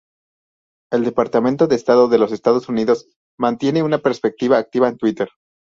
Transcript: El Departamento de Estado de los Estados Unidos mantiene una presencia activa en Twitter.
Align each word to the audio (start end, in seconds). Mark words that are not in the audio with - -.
El 0.91 1.03
Departamento 1.03 1.67
de 1.67 1.75
Estado 1.75 2.07
de 2.09 2.17
los 2.17 2.31
Estados 2.31 2.67
Unidos 2.67 3.05
mantiene 3.37 3.83
una 3.83 3.99
presencia 3.99 4.57
activa 4.57 4.89
en 4.89 4.97
Twitter. 4.97 5.29